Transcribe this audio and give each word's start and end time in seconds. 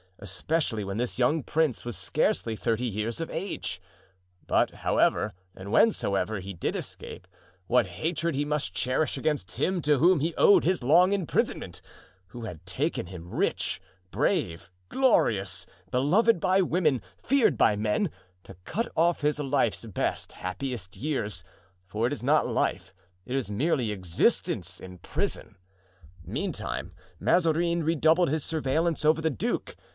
especially 0.17 0.83
when 0.83 0.97
this 0.97 1.17
young 1.17 1.41
prince 1.41 1.83
was 1.83 1.97
scarcely 1.97 2.55
thirty 2.55 2.85
years 2.85 3.19
of 3.19 3.29
age. 3.31 3.81
But 4.45 4.69
however 4.69 5.33
and 5.55 5.69
whensoever 5.69 6.39
he 6.39 6.53
did 6.53 6.75
escape, 6.75 7.27
what 7.65 7.87
hatred 7.87 8.35
he 8.35 8.45
must 8.45 8.73
cherish 8.73 9.17
against 9.17 9.53
him 9.53 9.81
to 9.83 9.97
whom 9.97 10.19
he 10.19 10.35
owed 10.35 10.63
his 10.63 10.83
long 10.83 11.11
imprisonment; 11.11 11.81
who 12.27 12.43
had 12.43 12.63
taken 12.67 13.07
him, 13.07 13.31
rich, 13.31 13.79
brave, 14.11 14.69
glorious, 14.89 15.65
beloved 15.89 16.39
by 16.39 16.61
women, 16.61 17.01
feared 17.17 17.57
by 17.57 17.75
men, 17.75 18.09
to 18.43 18.55
cut 18.63 18.91
off 18.95 19.21
his 19.21 19.39
life's 19.39 19.85
best, 19.85 20.33
happiest 20.33 20.95
years; 20.95 21.43
for 21.87 22.05
it 22.05 22.13
is 22.13 22.23
not 22.23 22.47
life, 22.47 22.93
it 23.25 23.35
is 23.35 23.49
merely 23.51 23.91
existence, 23.91 24.79
in 24.79 24.97
prison! 24.99 25.57
Meantime, 26.23 26.91
Mazarin 27.19 27.83
redoubled 27.83 28.29
his 28.29 28.43
surveillance 28.43 29.03
over 29.05 29.21
the 29.21 29.29
duke. 29.31 29.75